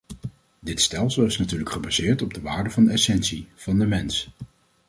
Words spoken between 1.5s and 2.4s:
gebaseerd op